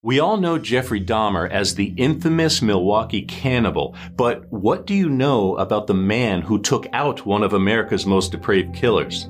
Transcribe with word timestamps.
We 0.00 0.20
all 0.20 0.36
know 0.36 0.58
Jeffrey 0.58 1.04
Dahmer 1.04 1.50
as 1.50 1.74
the 1.74 1.92
infamous 1.96 2.62
Milwaukee 2.62 3.22
cannibal, 3.22 3.96
but 4.14 4.44
what 4.48 4.86
do 4.86 4.94
you 4.94 5.08
know 5.08 5.56
about 5.56 5.88
the 5.88 5.94
man 5.94 6.40
who 6.40 6.62
took 6.62 6.86
out 6.92 7.26
one 7.26 7.42
of 7.42 7.52
America's 7.52 8.06
most 8.06 8.30
depraved 8.30 8.76
killers? 8.76 9.28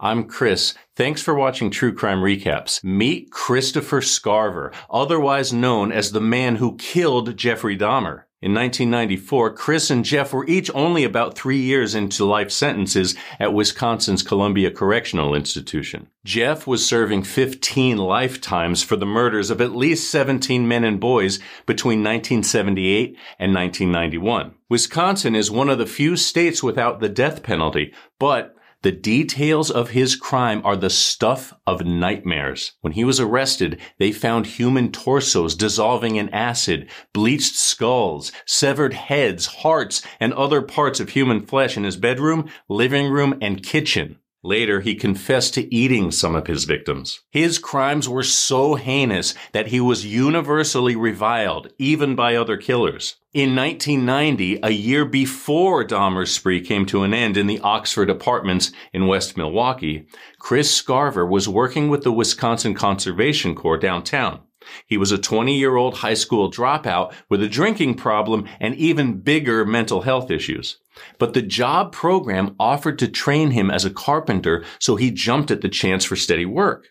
I'm 0.00 0.24
Chris. 0.24 0.74
Thanks 0.96 1.22
for 1.22 1.34
watching 1.36 1.70
True 1.70 1.94
Crime 1.94 2.18
Recaps. 2.18 2.82
Meet 2.82 3.30
Christopher 3.30 4.00
Scarver, 4.00 4.74
otherwise 4.90 5.52
known 5.52 5.92
as 5.92 6.10
the 6.10 6.20
man 6.20 6.56
who 6.56 6.76
killed 6.76 7.36
Jeffrey 7.36 7.78
Dahmer. 7.78 8.24
In 8.42 8.54
1994, 8.54 9.52
Chris 9.52 9.90
and 9.90 10.02
Jeff 10.02 10.32
were 10.32 10.46
each 10.46 10.70
only 10.74 11.04
about 11.04 11.36
three 11.36 11.58
years 11.58 11.94
into 11.94 12.24
life 12.24 12.50
sentences 12.50 13.14
at 13.38 13.52
Wisconsin's 13.52 14.22
Columbia 14.22 14.70
Correctional 14.70 15.34
Institution. 15.34 16.06
Jeff 16.24 16.66
was 16.66 16.86
serving 16.86 17.24
15 17.24 17.98
lifetimes 17.98 18.82
for 18.82 18.96
the 18.96 19.04
murders 19.04 19.50
of 19.50 19.60
at 19.60 19.76
least 19.76 20.10
17 20.10 20.66
men 20.66 20.84
and 20.84 20.98
boys 20.98 21.38
between 21.66 21.98
1978 21.98 23.14
and 23.38 23.54
1991. 23.54 24.54
Wisconsin 24.70 25.34
is 25.34 25.50
one 25.50 25.68
of 25.68 25.76
the 25.76 25.84
few 25.84 26.16
states 26.16 26.62
without 26.62 27.00
the 27.00 27.10
death 27.10 27.42
penalty, 27.42 27.92
but 28.18 28.56
the 28.82 28.92
details 28.92 29.70
of 29.70 29.90
his 29.90 30.16
crime 30.16 30.62
are 30.64 30.76
the 30.76 30.88
stuff 30.88 31.52
of 31.66 31.84
nightmares. 31.84 32.72
When 32.80 32.94
he 32.94 33.04
was 33.04 33.20
arrested, 33.20 33.78
they 33.98 34.12
found 34.12 34.46
human 34.46 34.92
torsos 34.92 35.54
dissolving 35.54 36.16
in 36.16 36.28
acid, 36.30 36.88
bleached 37.12 37.56
skulls, 37.56 38.32
severed 38.46 38.94
heads, 38.94 39.46
hearts, 39.46 40.02
and 40.18 40.32
other 40.32 40.62
parts 40.62 41.00
of 41.00 41.10
human 41.10 41.44
flesh 41.44 41.76
in 41.76 41.84
his 41.84 41.96
bedroom, 41.96 42.48
living 42.68 43.08
room, 43.08 43.36
and 43.42 43.62
kitchen. 43.62 44.19
Later, 44.42 44.80
he 44.80 44.94
confessed 44.94 45.52
to 45.54 45.74
eating 45.74 46.10
some 46.10 46.34
of 46.34 46.46
his 46.46 46.64
victims. 46.64 47.20
His 47.30 47.58
crimes 47.58 48.08
were 48.08 48.22
so 48.22 48.76
heinous 48.76 49.34
that 49.52 49.66
he 49.66 49.80
was 49.80 50.06
universally 50.06 50.96
reviled, 50.96 51.68
even 51.78 52.14
by 52.14 52.34
other 52.36 52.56
killers. 52.56 53.16
In 53.34 53.54
1990, 53.54 54.60
a 54.62 54.70
year 54.70 55.04
before 55.04 55.84
Dahmer's 55.84 56.32
spree 56.32 56.62
came 56.62 56.86
to 56.86 57.02
an 57.02 57.12
end 57.12 57.36
in 57.36 57.46
the 57.46 57.60
Oxford 57.60 58.08
Apartments 58.08 58.72
in 58.94 59.06
West 59.06 59.36
Milwaukee, 59.36 60.06
Chris 60.38 60.80
Scarver 60.80 61.28
was 61.28 61.48
working 61.48 61.90
with 61.90 62.02
the 62.02 62.12
Wisconsin 62.12 62.74
Conservation 62.74 63.54
Corps 63.54 63.78
downtown. 63.78 64.40
He 64.86 64.96
was 64.96 65.12
a 65.12 65.18
20 65.18 65.56
year 65.56 65.76
old 65.76 65.98
high 65.98 66.14
school 66.14 66.50
dropout 66.50 67.12
with 67.28 67.42
a 67.42 67.48
drinking 67.48 67.94
problem 67.94 68.48
and 68.58 68.74
even 68.74 69.20
bigger 69.20 69.64
mental 69.64 70.02
health 70.02 70.30
issues. 70.30 70.78
But 71.18 71.34
the 71.34 71.42
job 71.42 71.92
program 71.92 72.56
offered 72.58 72.98
to 72.98 73.08
train 73.08 73.52
him 73.52 73.70
as 73.70 73.84
a 73.84 73.90
carpenter, 73.90 74.64
so 74.78 74.96
he 74.96 75.10
jumped 75.10 75.50
at 75.50 75.60
the 75.60 75.68
chance 75.68 76.04
for 76.04 76.16
steady 76.16 76.44
work. 76.46 76.88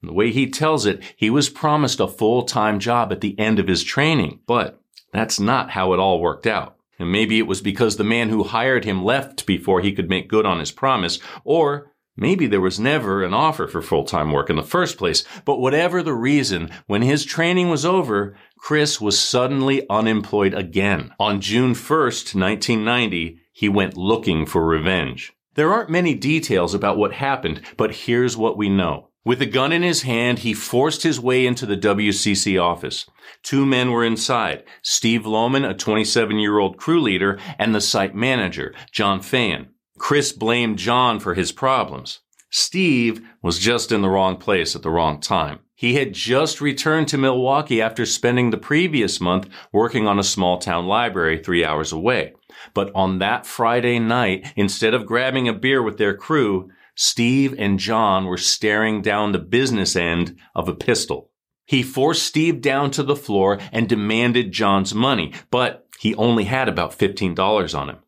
And 0.00 0.10
the 0.10 0.14
way 0.14 0.30
he 0.32 0.50
tells 0.50 0.86
it, 0.86 1.02
he 1.16 1.30
was 1.30 1.48
promised 1.48 2.00
a 2.00 2.08
full-time 2.08 2.78
job 2.78 3.12
at 3.12 3.20
the 3.20 3.38
end 3.38 3.58
of 3.58 3.68
his 3.68 3.82
training, 3.82 4.40
but 4.46 4.80
that's 5.12 5.38
not 5.38 5.70
how 5.70 5.92
it 5.92 6.00
all 6.00 6.20
worked 6.20 6.46
out. 6.46 6.76
And 6.98 7.10
maybe 7.10 7.38
it 7.38 7.46
was 7.46 7.60
because 7.60 7.96
the 7.96 8.04
man 8.04 8.28
who 8.28 8.44
hired 8.44 8.84
him 8.84 9.04
left 9.04 9.46
before 9.46 9.80
he 9.80 9.92
could 9.92 10.08
make 10.08 10.28
good 10.28 10.46
on 10.46 10.58
his 10.58 10.70
promise, 10.70 11.18
or 11.44 11.92
Maybe 12.16 12.46
there 12.46 12.60
was 12.60 12.78
never 12.78 13.24
an 13.24 13.34
offer 13.34 13.66
for 13.66 13.82
full-time 13.82 14.30
work 14.30 14.48
in 14.48 14.56
the 14.56 14.62
first 14.62 14.98
place, 14.98 15.24
but 15.44 15.58
whatever 15.58 16.02
the 16.02 16.14
reason, 16.14 16.70
when 16.86 17.02
his 17.02 17.24
training 17.24 17.68
was 17.68 17.84
over, 17.84 18.36
Chris 18.56 19.00
was 19.00 19.18
suddenly 19.18 19.84
unemployed 19.90 20.54
again. 20.54 21.12
On 21.18 21.40
June 21.40 21.74
1st, 21.74 22.34
1990, 22.34 23.40
he 23.52 23.68
went 23.68 23.96
looking 23.96 24.46
for 24.46 24.64
revenge. 24.64 25.32
There 25.54 25.72
aren't 25.72 25.90
many 25.90 26.14
details 26.14 26.72
about 26.72 26.96
what 26.96 27.14
happened, 27.14 27.60
but 27.76 27.94
here's 27.94 28.36
what 28.36 28.56
we 28.56 28.68
know. 28.68 29.08
With 29.24 29.40
a 29.40 29.46
gun 29.46 29.72
in 29.72 29.82
his 29.82 30.02
hand, 30.02 30.40
he 30.40 30.52
forced 30.52 31.02
his 31.02 31.18
way 31.18 31.46
into 31.46 31.64
the 31.64 31.76
WCC 31.76 32.62
office. 32.62 33.06
Two 33.42 33.64
men 33.64 33.90
were 33.90 34.04
inside, 34.04 34.64
Steve 34.82 35.22
Lohman, 35.22 35.68
a 35.68 35.74
27-year-old 35.74 36.76
crew 36.76 37.00
leader, 37.00 37.38
and 37.58 37.74
the 37.74 37.80
site 37.80 38.14
manager, 38.14 38.74
John 38.92 39.20
Feyen. 39.20 39.68
Chris 39.98 40.32
blamed 40.32 40.78
John 40.78 41.20
for 41.20 41.34
his 41.34 41.52
problems. 41.52 42.20
Steve 42.50 43.20
was 43.42 43.58
just 43.58 43.90
in 43.90 44.02
the 44.02 44.08
wrong 44.08 44.36
place 44.36 44.76
at 44.76 44.82
the 44.82 44.90
wrong 44.90 45.20
time. 45.20 45.60
He 45.74 45.94
had 45.94 46.12
just 46.12 46.60
returned 46.60 47.08
to 47.08 47.18
Milwaukee 47.18 47.82
after 47.82 48.06
spending 48.06 48.50
the 48.50 48.56
previous 48.56 49.20
month 49.20 49.48
working 49.72 50.06
on 50.06 50.18
a 50.18 50.24
small 50.24 50.58
town 50.58 50.86
library 50.86 51.38
three 51.38 51.64
hours 51.64 51.92
away. 51.92 52.34
But 52.72 52.92
on 52.94 53.18
that 53.18 53.44
Friday 53.44 53.98
night, 53.98 54.52
instead 54.56 54.94
of 54.94 55.06
grabbing 55.06 55.48
a 55.48 55.52
beer 55.52 55.82
with 55.82 55.98
their 55.98 56.16
crew, 56.16 56.70
Steve 56.94 57.54
and 57.58 57.78
John 57.80 58.26
were 58.26 58.38
staring 58.38 59.02
down 59.02 59.32
the 59.32 59.38
business 59.40 59.96
end 59.96 60.36
of 60.54 60.68
a 60.68 60.74
pistol. 60.74 61.30
He 61.66 61.82
forced 61.82 62.22
Steve 62.22 62.60
down 62.60 62.90
to 62.92 63.02
the 63.02 63.16
floor 63.16 63.58
and 63.72 63.88
demanded 63.88 64.52
John's 64.52 64.94
money, 64.94 65.32
but 65.50 65.88
he 65.98 66.14
only 66.14 66.44
had 66.44 66.68
about 66.68 66.96
$15 66.96 67.78
on 67.78 67.90
him. 67.90 67.98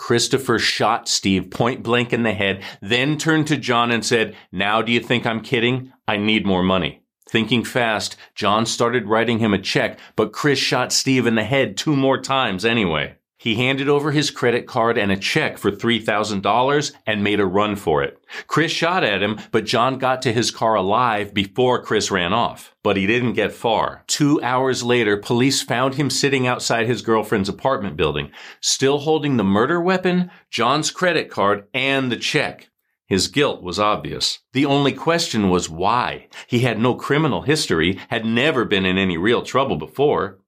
Christopher 0.00 0.58
shot 0.58 1.10
Steve 1.10 1.50
point 1.50 1.82
blank 1.82 2.14
in 2.14 2.22
the 2.22 2.32
head, 2.32 2.64
then 2.80 3.18
turned 3.18 3.46
to 3.48 3.58
John 3.58 3.92
and 3.92 4.02
said, 4.02 4.34
Now 4.50 4.80
do 4.80 4.90
you 4.90 4.98
think 4.98 5.26
I'm 5.26 5.42
kidding? 5.42 5.92
I 6.08 6.16
need 6.16 6.46
more 6.46 6.62
money. 6.62 7.02
Thinking 7.28 7.64
fast, 7.64 8.16
John 8.34 8.64
started 8.64 9.06
writing 9.06 9.40
him 9.40 9.52
a 9.52 9.60
check, 9.60 9.98
but 10.16 10.32
Chris 10.32 10.58
shot 10.58 10.90
Steve 10.94 11.26
in 11.26 11.34
the 11.34 11.44
head 11.44 11.76
two 11.76 11.94
more 11.94 12.18
times 12.18 12.64
anyway. 12.64 13.16
He 13.40 13.54
handed 13.54 13.88
over 13.88 14.10
his 14.10 14.30
credit 14.30 14.66
card 14.66 14.98
and 14.98 15.10
a 15.10 15.16
check 15.16 15.56
for 15.56 15.70
$3,000 15.70 16.92
and 17.06 17.24
made 17.24 17.40
a 17.40 17.46
run 17.46 17.74
for 17.74 18.02
it. 18.02 18.22
Chris 18.46 18.70
shot 18.70 19.02
at 19.02 19.22
him, 19.22 19.38
but 19.50 19.64
John 19.64 19.96
got 19.96 20.20
to 20.22 20.32
his 20.34 20.50
car 20.50 20.74
alive 20.74 21.32
before 21.32 21.82
Chris 21.82 22.10
ran 22.10 22.34
off. 22.34 22.76
But 22.82 22.98
he 22.98 23.06
didn't 23.06 23.32
get 23.32 23.52
far. 23.52 24.04
Two 24.06 24.42
hours 24.42 24.82
later, 24.82 25.16
police 25.16 25.62
found 25.62 25.94
him 25.94 26.10
sitting 26.10 26.46
outside 26.46 26.86
his 26.86 27.00
girlfriend's 27.00 27.48
apartment 27.48 27.96
building, 27.96 28.30
still 28.60 28.98
holding 28.98 29.38
the 29.38 29.42
murder 29.42 29.80
weapon, 29.80 30.30
John's 30.50 30.90
credit 30.90 31.30
card, 31.30 31.66
and 31.72 32.12
the 32.12 32.18
check. 32.18 32.68
His 33.06 33.26
guilt 33.28 33.62
was 33.62 33.78
obvious. 33.78 34.40
The 34.52 34.66
only 34.66 34.92
question 34.92 35.48
was 35.48 35.70
why. 35.70 36.28
He 36.46 36.58
had 36.58 36.78
no 36.78 36.94
criminal 36.94 37.40
history, 37.40 37.98
had 38.08 38.26
never 38.26 38.66
been 38.66 38.84
in 38.84 38.98
any 38.98 39.16
real 39.16 39.40
trouble 39.40 39.76
before. 39.76 40.39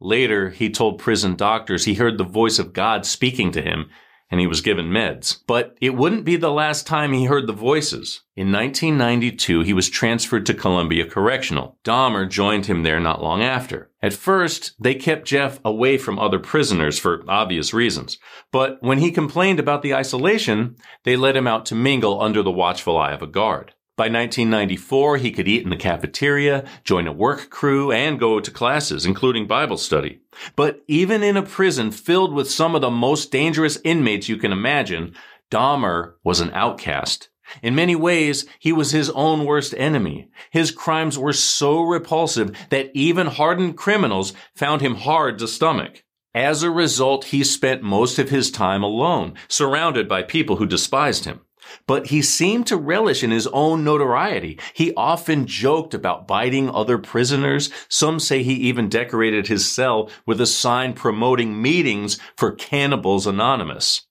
Later, 0.00 0.50
he 0.50 0.70
told 0.70 0.98
prison 0.98 1.34
doctors 1.34 1.84
he 1.84 1.94
heard 1.94 2.18
the 2.18 2.24
voice 2.24 2.58
of 2.58 2.72
God 2.72 3.04
speaking 3.04 3.50
to 3.52 3.62
him 3.62 3.90
and 4.30 4.40
he 4.40 4.46
was 4.46 4.60
given 4.60 4.86
meds. 4.86 5.38
But 5.46 5.76
it 5.80 5.94
wouldn't 5.94 6.24
be 6.24 6.36
the 6.36 6.50
last 6.50 6.86
time 6.86 7.12
he 7.12 7.24
heard 7.24 7.46
the 7.46 7.52
voices. 7.52 8.22
In 8.36 8.52
1992, 8.52 9.62
he 9.62 9.72
was 9.72 9.88
transferred 9.88 10.44
to 10.46 10.54
Columbia 10.54 11.06
Correctional. 11.06 11.78
Dahmer 11.84 12.28
joined 12.28 12.66
him 12.66 12.82
there 12.82 13.00
not 13.00 13.22
long 13.22 13.42
after. 13.42 13.90
At 14.02 14.12
first, 14.12 14.74
they 14.78 14.94
kept 14.94 15.26
Jeff 15.26 15.60
away 15.64 15.96
from 15.98 16.18
other 16.18 16.38
prisoners 16.38 16.98
for 16.98 17.24
obvious 17.26 17.72
reasons. 17.72 18.18
But 18.52 18.78
when 18.80 18.98
he 18.98 19.10
complained 19.10 19.58
about 19.58 19.82
the 19.82 19.94
isolation, 19.94 20.76
they 21.04 21.16
let 21.16 21.36
him 21.36 21.46
out 21.46 21.66
to 21.66 21.74
mingle 21.74 22.20
under 22.20 22.42
the 22.42 22.50
watchful 22.50 22.98
eye 22.98 23.12
of 23.12 23.22
a 23.22 23.26
guard. 23.26 23.74
By 23.98 24.04
1994, 24.04 25.16
he 25.16 25.32
could 25.32 25.48
eat 25.48 25.64
in 25.64 25.70
the 25.70 25.76
cafeteria, 25.76 26.64
join 26.84 27.08
a 27.08 27.12
work 27.12 27.50
crew, 27.50 27.90
and 27.90 28.20
go 28.20 28.38
to 28.38 28.50
classes, 28.52 29.04
including 29.04 29.48
Bible 29.48 29.76
study. 29.76 30.20
But 30.54 30.84
even 30.86 31.24
in 31.24 31.36
a 31.36 31.42
prison 31.42 31.90
filled 31.90 32.32
with 32.32 32.48
some 32.48 32.76
of 32.76 32.80
the 32.80 32.92
most 32.92 33.32
dangerous 33.32 33.76
inmates 33.82 34.28
you 34.28 34.36
can 34.36 34.52
imagine, 34.52 35.16
Dahmer 35.50 36.12
was 36.22 36.38
an 36.38 36.52
outcast. 36.52 37.28
In 37.60 37.74
many 37.74 37.96
ways, 37.96 38.46
he 38.60 38.72
was 38.72 38.92
his 38.92 39.10
own 39.10 39.44
worst 39.44 39.74
enemy. 39.76 40.28
His 40.52 40.70
crimes 40.70 41.18
were 41.18 41.32
so 41.32 41.82
repulsive 41.82 42.56
that 42.70 42.92
even 42.94 43.26
hardened 43.26 43.76
criminals 43.76 44.32
found 44.54 44.80
him 44.80 44.94
hard 44.94 45.40
to 45.40 45.48
stomach. 45.48 46.04
As 46.32 46.62
a 46.62 46.70
result, 46.70 47.24
he 47.24 47.42
spent 47.42 47.82
most 47.82 48.20
of 48.20 48.30
his 48.30 48.52
time 48.52 48.84
alone, 48.84 49.34
surrounded 49.48 50.08
by 50.08 50.22
people 50.22 50.54
who 50.54 50.66
despised 50.66 51.24
him. 51.24 51.40
But 51.86 52.08
he 52.08 52.22
seemed 52.22 52.66
to 52.68 52.76
relish 52.76 53.22
in 53.22 53.30
his 53.30 53.46
own 53.48 53.84
notoriety. 53.84 54.58
He 54.74 54.94
often 54.94 55.46
joked 55.46 55.94
about 55.94 56.26
biting 56.26 56.70
other 56.70 56.98
prisoners. 56.98 57.70
Some 57.88 58.20
say 58.20 58.42
he 58.42 58.54
even 58.54 58.88
decorated 58.88 59.46
his 59.46 59.70
cell 59.70 60.10
with 60.26 60.40
a 60.40 60.46
sign 60.46 60.92
promoting 60.92 61.60
meetings 61.60 62.18
for 62.36 62.52
Cannibals 62.52 63.26
Anonymous. 63.26 64.06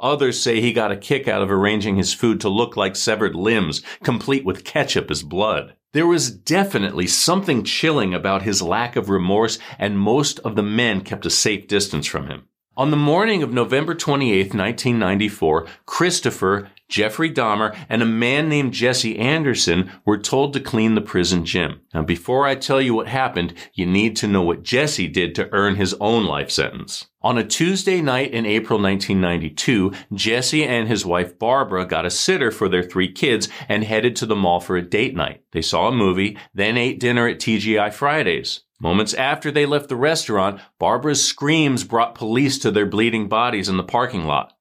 Others 0.00 0.40
say 0.40 0.60
he 0.60 0.72
got 0.72 0.92
a 0.92 0.96
kick 0.96 1.26
out 1.26 1.42
of 1.42 1.50
arranging 1.50 1.96
his 1.96 2.14
food 2.14 2.40
to 2.40 2.48
look 2.48 2.76
like 2.76 2.94
severed 2.94 3.34
limbs, 3.34 3.82
complete 4.02 4.44
with 4.44 4.64
ketchup 4.64 5.10
as 5.10 5.22
blood. 5.22 5.74
There 5.92 6.06
was 6.06 6.30
definitely 6.30 7.06
something 7.06 7.64
chilling 7.64 8.14
about 8.14 8.42
his 8.42 8.62
lack 8.62 8.94
of 8.94 9.08
remorse, 9.08 9.58
and 9.78 9.98
most 9.98 10.38
of 10.40 10.54
the 10.54 10.62
men 10.62 11.00
kept 11.00 11.26
a 11.26 11.30
safe 11.30 11.66
distance 11.66 12.06
from 12.06 12.28
him. 12.28 12.44
On 12.76 12.92
the 12.92 12.96
morning 12.96 13.42
of 13.42 13.52
November 13.52 13.94
28, 13.94 14.54
1994, 14.54 15.66
Christopher 15.84 16.70
Jeffrey 16.88 17.30
Dahmer 17.30 17.76
and 17.88 18.02
a 18.02 18.06
man 18.06 18.48
named 18.48 18.72
Jesse 18.72 19.18
Anderson 19.18 19.90
were 20.04 20.18
told 20.18 20.52
to 20.54 20.60
clean 20.60 20.94
the 20.94 21.00
prison 21.00 21.44
gym. 21.44 21.80
Now, 21.92 22.02
before 22.02 22.46
I 22.46 22.54
tell 22.54 22.80
you 22.80 22.94
what 22.94 23.08
happened, 23.08 23.54
you 23.74 23.84
need 23.84 24.16
to 24.16 24.26
know 24.26 24.42
what 24.42 24.62
Jesse 24.62 25.06
did 25.06 25.34
to 25.34 25.52
earn 25.52 25.76
his 25.76 25.94
own 26.00 26.24
life 26.24 26.50
sentence. 26.50 27.06
On 27.20 27.36
a 27.36 27.44
Tuesday 27.44 28.00
night 28.00 28.32
in 28.32 28.46
April 28.46 28.80
1992, 28.80 29.92
Jesse 30.14 30.64
and 30.64 30.88
his 30.88 31.04
wife 31.04 31.38
Barbara 31.38 31.84
got 31.84 32.06
a 32.06 32.10
sitter 32.10 32.50
for 32.50 32.68
their 32.68 32.82
three 32.82 33.12
kids 33.12 33.48
and 33.68 33.84
headed 33.84 34.16
to 34.16 34.26
the 34.26 34.36
mall 34.36 34.60
for 34.60 34.76
a 34.76 34.82
date 34.82 35.14
night. 35.14 35.42
They 35.52 35.62
saw 35.62 35.88
a 35.88 35.92
movie, 35.92 36.38
then 36.54 36.76
ate 36.76 37.00
dinner 37.00 37.28
at 37.28 37.38
TGI 37.38 37.92
Fridays. 37.92 38.60
Moments 38.80 39.12
after 39.14 39.50
they 39.50 39.66
left 39.66 39.88
the 39.88 39.96
restaurant, 39.96 40.60
Barbara's 40.78 41.26
screams 41.26 41.82
brought 41.82 42.14
police 42.14 42.58
to 42.60 42.70
their 42.70 42.86
bleeding 42.86 43.28
bodies 43.28 43.68
in 43.68 43.76
the 43.76 43.82
parking 43.82 44.24
lot. 44.24 44.52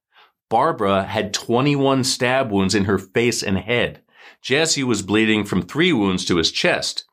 Barbara 0.50 1.04
had 1.04 1.34
21 1.34 2.04
stab 2.04 2.52
wounds 2.52 2.74
in 2.74 2.86
her 2.86 2.98
face 2.98 3.44
and 3.44 3.58
head. 3.58 4.02
Jesse 4.42 4.84
was 4.84 5.02
bleeding 5.02 5.44
from 5.44 5.62
three 5.62 5.92
wounds 5.92 6.24
to 6.26 6.38
his 6.38 6.52
chest. 6.52 7.06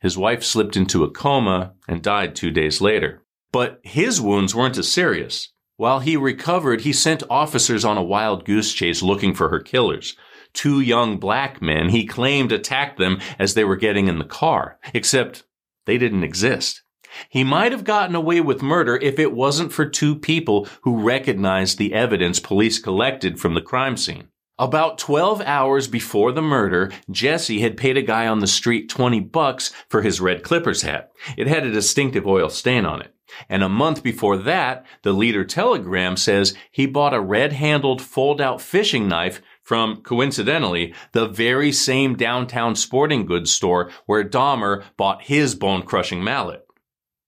His 0.00 0.18
wife 0.18 0.42
slipped 0.42 0.76
into 0.76 1.04
a 1.04 1.10
coma 1.10 1.74
and 1.86 2.02
died 2.02 2.34
two 2.34 2.50
days 2.50 2.80
later. 2.80 3.22
But 3.52 3.80
his 3.84 4.20
wounds 4.20 4.54
weren't 4.54 4.78
as 4.78 4.90
serious. 4.90 5.52
While 5.76 6.00
he 6.00 6.16
recovered, 6.16 6.80
he 6.80 6.92
sent 6.92 7.22
officers 7.30 7.84
on 7.84 7.98
a 7.98 8.02
wild 8.02 8.44
goose 8.44 8.72
chase 8.72 9.02
looking 9.02 9.34
for 9.34 9.48
her 9.48 9.60
killers. 9.60 10.16
Two 10.52 10.80
young 10.80 11.18
black 11.18 11.62
men 11.62 11.90
he 11.90 12.04
claimed 12.04 12.52
attacked 12.52 12.98
them 12.98 13.20
as 13.38 13.54
they 13.54 13.64
were 13.64 13.76
getting 13.76 14.08
in 14.08 14.18
the 14.18 14.24
car, 14.24 14.78
except 14.92 15.44
they 15.86 15.98
didn't 15.98 16.24
exist. 16.24 16.82
He 17.28 17.44
might 17.44 17.72
have 17.72 17.84
gotten 17.84 18.14
away 18.14 18.40
with 18.40 18.62
murder 18.62 18.96
if 18.96 19.18
it 19.18 19.32
wasn't 19.32 19.72
for 19.72 19.86
two 19.86 20.14
people 20.16 20.68
who 20.82 21.02
recognized 21.02 21.78
the 21.78 21.92
evidence 21.92 22.40
police 22.40 22.78
collected 22.78 23.40
from 23.40 23.54
the 23.54 23.60
crime 23.60 23.96
scene. 23.96 24.28
About 24.58 24.98
12 24.98 25.40
hours 25.40 25.88
before 25.88 26.30
the 26.30 26.42
murder, 26.42 26.92
Jesse 27.10 27.60
had 27.60 27.76
paid 27.76 27.96
a 27.96 28.02
guy 28.02 28.26
on 28.26 28.38
the 28.38 28.46
street 28.46 28.88
20 28.88 29.18
bucks 29.20 29.72
for 29.88 30.02
his 30.02 30.20
red 30.20 30.42
Clippers 30.42 30.82
hat. 30.82 31.10
It 31.36 31.48
had 31.48 31.64
a 31.64 31.72
distinctive 31.72 32.26
oil 32.26 32.48
stain 32.48 32.84
on 32.84 33.00
it. 33.00 33.14
And 33.48 33.62
a 33.62 33.68
month 33.68 34.02
before 34.02 34.36
that, 34.36 34.84
the 35.02 35.12
Leader 35.12 35.44
Telegram 35.44 36.16
says 36.16 36.54
he 36.70 36.86
bought 36.86 37.14
a 37.14 37.20
red 37.20 37.54
handled 37.54 38.02
fold 38.02 38.40
out 38.40 38.60
fishing 38.60 39.08
knife 39.08 39.40
from, 39.62 40.02
coincidentally, 40.02 40.94
the 41.12 41.28
very 41.28 41.72
same 41.72 42.14
downtown 42.14 42.76
sporting 42.76 43.24
goods 43.24 43.50
store 43.50 43.90
where 44.06 44.22
Dahmer 44.22 44.84
bought 44.96 45.22
his 45.22 45.54
bone 45.54 45.82
crushing 45.82 46.22
mallet. 46.22 46.61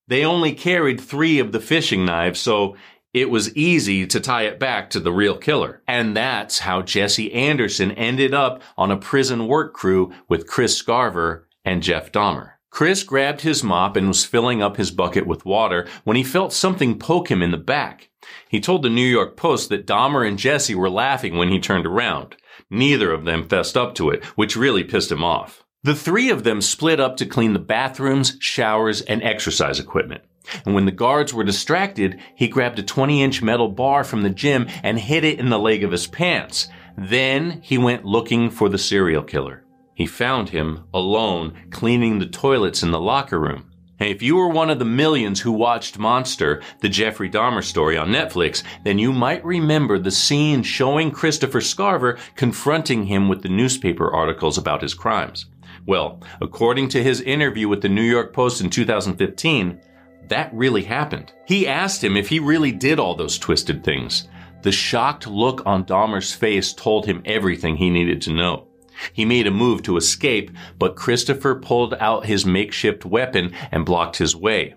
They 0.07 0.25
only 0.25 0.53
carried 0.53 1.01
three 1.01 1.39
of 1.39 1.53
the 1.53 1.61
fishing 1.61 2.05
knives, 2.05 2.41
so 2.41 2.77
it 3.15 3.31
was 3.31 3.57
easy 3.57 4.07
to 4.09 4.21
tie 4.21 4.43
it 4.43 4.59
back 4.59 4.91
to 4.91 5.01
the 5.01 5.13
real 5.13 5.37
killer. 5.37 5.83
And 5.87 6.17
that's 6.17 6.59
how 6.59 6.83
Jesse 6.83 7.33
Anderson 7.33 7.93
ended 7.93 8.35
up 8.35 8.63
on 8.77 8.91
a 8.91 8.97
prison 8.97 9.47
work 9.47 9.73
crew 9.73 10.13
with 10.29 10.47
Chris 10.47 10.81
Scarver 10.81 11.45
and 11.65 11.83
Jeff 11.83 12.13
Dahmer. 12.13 12.51
Chris 12.71 13.05
grabbed 13.05 13.43
his 13.43 13.63
mop 13.63 13.97
and 13.97 14.09
was 14.09 14.25
filling 14.25 14.61
up 14.61 14.77
his 14.77 14.91
bucket 14.91 15.29
with 15.29 15.47
water 15.47 15.87
when 16.03 16.17
he 16.17 16.25
felt 16.25 16.53
something 16.53 16.99
poke 16.99 17.31
him 17.31 17.41
in 17.41 17.53
the 17.53 17.57
back. 17.57 18.11
He 18.49 18.61
told 18.61 18.83
the 18.83 18.91
New 18.91 19.07
York 19.07 19.37
Post 19.37 19.69
that 19.69 19.87
Dahmer 19.87 20.27
and 20.27 20.37
Jesse 20.37 20.75
were 20.75 20.91
laughing 20.91 21.37
when 21.37 21.51
he 21.51 21.61
turned 21.61 21.87
around. 21.87 22.37
Neither 22.69 23.13
of 23.13 23.25
them 23.25 23.49
fessed 23.49 23.77
up 23.77 23.95
to 23.95 24.11
it, 24.11 24.25
which 24.37 24.57
really 24.57 24.83
pissed 24.83 25.13
him 25.13 25.23
off. 25.23 25.64
The 25.85 25.95
three 25.95 26.31
of 26.31 26.45
them 26.45 26.63
split 26.63 26.99
up 26.99 27.19
to 27.19 27.27
clean 27.27 27.53
the 27.53 27.59
bathrooms, 27.59 28.39
showers, 28.41 29.03
and 29.03 29.23
exercise 29.23 29.79
equipment. 29.79 30.25
And 30.65 30.75
when 30.75 30.87
the 30.87 30.93
guards 30.93 31.35
were 31.35 31.45
distracted, 31.45 32.19
he 32.35 32.49
grabbed 32.49 32.79
a 32.79 32.83
20 32.83 33.23
inch 33.23 33.43
metal 33.43 33.69
bar 33.69 34.03
from 34.03 34.23
the 34.23 34.31
gym 34.31 34.67
and 34.83 34.99
hid 34.99 35.25
it 35.25 35.39
in 35.39 35.51
the 35.51 35.59
leg 35.59 35.85
of 35.85 35.93
his 35.93 36.07
pants. 36.07 36.69
Then 36.97 37.61
he 37.63 37.77
went 37.77 38.07
looking 38.07 38.49
for 38.49 38.71
the 38.71 38.79
serial 38.79 39.23
killer. 39.23 39.63
He 39.95 40.07
found 40.07 40.49
him 40.49 40.85
alone 40.95 41.53
cleaning 41.71 42.19
the 42.19 42.27
toilets 42.27 42.83
in 42.83 42.91
the 42.91 43.01
locker 43.01 43.39
room. 43.39 43.71
If 44.01 44.23
you 44.23 44.37
were 44.37 44.49
one 44.49 44.71
of 44.71 44.79
the 44.79 44.85
millions 44.85 45.41
who 45.41 45.53
watched 45.53 45.99
Monster, 45.99 46.63
the 46.81 46.89
Jeffrey 46.89 47.31
Dahmer 47.31 47.63
story 47.63 47.97
on 47.97 48.09
Netflix, 48.09 48.63
then 48.85 48.99
you 48.99 49.13
might 49.13 49.45
remember 49.45 49.99
the 49.99 50.11
scene 50.11 50.63
showing 50.63 51.11
Christopher 51.11 51.61
Scarver 51.61 52.19
confronting 52.35 53.05
him 53.05 53.29
with 53.29 53.43
the 53.43 53.49
newspaper 53.49 54.13
articles 54.13 54.59
about 54.59 54.83
his 54.83 54.95
crimes. 54.95 55.47
Well, 55.87 56.21
according 56.41 56.89
to 56.91 57.03
his 57.03 57.21
interview 57.21 57.69
with 57.69 57.83
the 57.83 57.89
New 57.89 58.03
York 58.03 58.33
Post 58.33 58.61
in 58.63 58.71
2015, 58.71 59.81
that 60.29 60.55
really 60.55 60.85
happened. 60.85 61.33
He 61.47 61.69
asked 61.69 62.03
him 62.03 62.17
if 62.17 62.29
he 62.29 62.39
really 62.39 62.73
did 62.73 62.99
all 62.99 63.15
those 63.15 63.39
twisted 63.39 63.85
things. 63.85 64.29
The 64.63 64.73
shocked 64.73 65.27
look 65.27 65.63
on 65.67 65.85
Dahmer's 65.85 66.33
face 66.33 66.73
told 66.73 67.05
him 67.05 67.21
everything 67.27 67.77
he 67.77 67.91
needed 67.91 68.23
to 68.23 68.33
know. 68.33 68.69
He 69.13 69.27
made 69.27 69.47
a 69.47 69.51
move 69.51 69.83
to 69.83 69.99
escape, 69.99 70.51
but 70.79 70.97
Christopher 70.97 71.57
pulled 71.57 71.95
out 71.95 72.27
his 72.27 72.47
makeshift 72.47 73.05
weapon 73.05 73.53
and 73.71 73.85
blocked 73.85 74.17
his 74.17 74.35
way. 74.35 74.77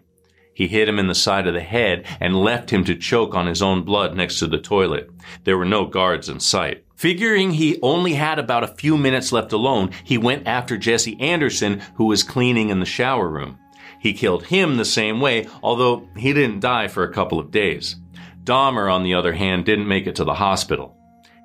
He 0.53 0.67
hit 0.67 0.89
him 0.89 0.99
in 0.99 1.07
the 1.07 1.15
side 1.15 1.47
of 1.47 1.53
the 1.53 1.61
head 1.61 2.05
and 2.19 2.35
left 2.35 2.71
him 2.71 2.83
to 2.85 2.95
choke 2.95 3.35
on 3.35 3.45
his 3.45 3.61
own 3.61 3.83
blood 3.83 4.17
next 4.17 4.39
to 4.39 4.47
the 4.47 4.57
toilet. 4.57 5.09
There 5.43 5.57
were 5.57 5.65
no 5.65 5.85
guards 5.85 6.27
in 6.27 6.39
sight. 6.39 6.83
Figuring 6.97 7.51
he 7.51 7.79
only 7.83 8.15
had 8.15 8.39
about 8.39 8.63
a 8.63 8.75
few 8.75 8.97
minutes 8.97 9.31
left 9.31 9.53
alone, 9.53 9.91
he 10.03 10.17
went 10.17 10.47
after 10.47 10.77
Jesse 10.77 11.15
Anderson, 11.21 11.79
who 11.93 12.05
was 12.05 12.23
cleaning 12.23 12.69
in 12.69 12.79
the 12.79 12.87
shower 12.87 13.29
room. 13.29 13.59
He 13.99 14.13
killed 14.13 14.47
him 14.47 14.77
the 14.77 14.85
same 14.85 15.21
way, 15.21 15.47
although 15.61 16.09
he 16.17 16.33
didn't 16.33 16.59
die 16.59 16.87
for 16.87 17.03
a 17.03 17.13
couple 17.13 17.39
of 17.39 17.51
days. 17.51 17.97
Dahmer, 18.43 18.91
on 18.91 19.03
the 19.03 19.13
other 19.13 19.33
hand, 19.33 19.63
didn't 19.63 19.87
make 19.87 20.07
it 20.07 20.15
to 20.15 20.23
the 20.23 20.33
hospital. 20.33 20.97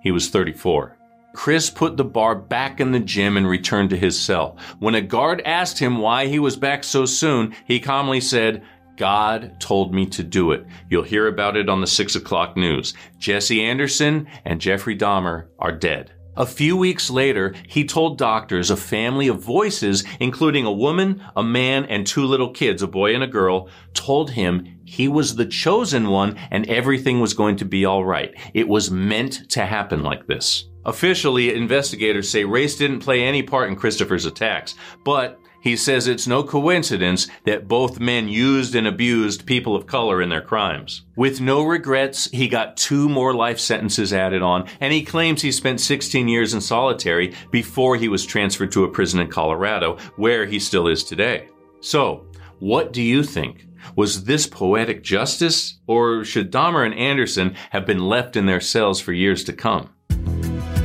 He 0.02 0.10
was 0.10 0.31
34. 0.31 0.96
Chris 1.34 1.69
put 1.69 1.99
the 1.99 2.04
bar 2.04 2.34
back 2.34 2.81
in 2.81 2.93
the 2.93 3.00
gym 3.00 3.37
and 3.37 3.46
returned 3.46 3.90
to 3.90 3.96
his 3.96 4.19
cell. 4.19 4.56
When 4.78 4.94
a 4.94 5.02
guard 5.02 5.43
asked 5.44 5.78
him 5.78 5.99
why 5.99 6.28
he 6.28 6.38
was 6.38 6.56
back 6.56 6.82
so 6.82 7.04
soon, 7.04 7.54
he 7.66 7.78
calmly 7.78 8.20
said, 8.20 8.62
God 8.96 9.60
told 9.60 9.94
me 9.94 10.06
to 10.06 10.22
do 10.22 10.52
it. 10.52 10.66
You'll 10.90 11.02
hear 11.02 11.26
about 11.26 11.56
it 11.56 11.68
on 11.68 11.80
the 11.80 11.86
six 11.86 12.14
o'clock 12.14 12.56
news. 12.56 12.94
Jesse 13.18 13.62
Anderson 13.62 14.28
and 14.44 14.60
Jeffrey 14.60 14.96
Dahmer 14.96 15.46
are 15.58 15.72
dead. 15.72 16.12
A 16.34 16.46
few 16.46 16.78
weeks 16.78 17.10
later, 17.10 17.54
he 17.68 17.84
told 17.84 18.16
doctors 18.16 18.70
a 18.70 18.76
family 18.76 19.28
of 19.28 19.42
voices, 19.42 20.02
including 20.18 20.64
a 20.64 20.72
woman, 20.72 21.22
a 21.36 21.42
man, 21.42 21.84
and 21.84 22.06
two 22.06 22.24
little 22.24 22.50
kids, 22.50 22.80
a 22.82 22.86
boy 22.86 23.14
and 23.14 23.22
a 23.22 23.26
girl, 23.26 23.68
told 23.92 24.30
him 24.30 24.80
he 24.86 25.08
was 25.08 25.36
the 25.36 25.44
chosen 25.44 26.08
one 26.08 26.38
and 26.50 26.66
everything 26.70 27.20
was 27.20 27.34
going 27.34 27.56
to 27.56 27.66
be 27.66 27.84
alright. 27.84 28.34
It 28.54 28.66
was 28.66 28.90
meant 28.90 29.50
to 29.50 29.66
happen 29.66 30.02
like 30.02 30.26
this. 30.26 30.70
Officially, 30.86 31.54
investigators 31.54 32.30
say 32.30 32.44
race 32.44 32.76
didn't 32.76 33.00
play 33.00 33.22
any 33.22 33.42
part 33.42 33.68
in 33.68 33.76
Christopher's 33.76 34.24
attacks, 34.24 34.74
but 35.04 35.38
he 35.62 35.76
says 35.76 36.09
it's 36.09 36.26
no 36.26 36.43
coincidence 36.43 37.29
that 37.44 37.69
both 37.69 38.00
men 38.00 38.29
used 38.29 38.75
and 38.75 38.87
abused 38.87 39.47
people 39.47 39.76
of 39.76 39.87
color 39.87 40.20
in 40.20 40.29
their 40.29 40.43
crimes. 40.43 41.03
With 41.14 41.41
no 41.41 41.62
regrets, 41.62 42.29
he 42.32 42.49
got 42.49 42.76
two 42.76 43.09
more 43.09 43.32
life 43.32 43.61
sentences 43.61 44.12
added 44.12 44.43
on, 44.43 44.69
and 44.81 44.93
he 44.93 45.05
claims 45.05 45.41
he 45.41 45.53
spent 45.53 45.81
16 45.81 46.26
years 46.26 46.53
in 46.53 46.61
solitary 46.61 47.35
before 47.53 47.97
he 47.97 48.09
was 48.09 48.26
transferred 48.26 48.73
to 48.73 48.85
a 48.85 48.91
prison 48.91 49.21
in 49.21 49.28
Colorado, 49.28 49.99
where 50.16 50.47
he 50.47 50.59
still 50.59 50.88
is 50.88 51.04
today. 51.04 51.49
So, 51.81 52.26
what 52.59 52.92
do 52.92 53.00
you 53.00 53.23
think? 53.23 53.66
Was 53.95 54.25
this 54.25 54.49
poetic 54.49 55.04
justice, 55.04 55.78
or 55.87 56.25
should 56.25 56.50
Dahmer 56.50 56.85
and 56.85 56.95
Anderson 56.95 57.54
have 57.71 57.87
been 57.87 58.00
left 58.00 58.37
in 58.37 58.47
their 58.47 58.61
cells 58.61 59.00
for 59.00 59.12
years 59.12 59.45
to 59.45 59.52
come? 59.52 59.90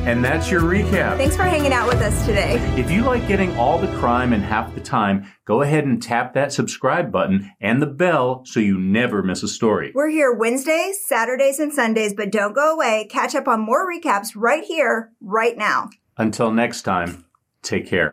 And 0.06 0.24
that's 0.24 0.50
your 0.50 0.62
recap. 0.62 1.16
Thanks 1.16 1.36
for 1.36 1.42
hanging 1.42 1.72
out 1.72 1.86
with 1.86 2.00
us 2.00 2.24
today. 2.24 2.54
If 2.76 2.90
you 2.90 3.02
like 3.02 3.26
getting 3.28 3.54
all 3.56 3.78
the 3.78 3.94
crime 3.98 4.32
in 4.32 4.40
half 4.40 4.74
the 4.74 4.80
time, 4.80 5.26
go 5.44 5.62
ahead 5.62 5.84
and 5.84 6.02
tap 6.02 6.34
that 6.34 6.52
subscribe 6.52 7.12
button 7.12 7.50
and 7.60 7.82
the 7.82 7.86
bell 7.86 8.42
so 8.44 8.60
you 8.60 8.78
never 8.78 9.22
miss 9.22 9.42
a 9.42 9.48
story. 9.48 9.92
We're 9.94 10.10
here 10.10 10.32
Wednesdays, 10.32 11.04
Saturdays, 11.06 11.58
and 11.58 11.72
Sundays, 11.72 12.14
but 12.14 12.30
don't 12.30 12.54
go 12.54 12.74
away. 12.74 13.06
Catch 13.10 13.34
up 13.34 13.48
on 13.48 13.60
more 13.60 13.86
recaps 13.86 14.28
right 14.34 14.64
here, 14.64 15.12
right 15.20 15.56
now. 15.56 15.90
Until 16.16 16.50
next 16.50 16.82
time, 16.82 17.26
take 17.62 17.86
care. 17.86 18.06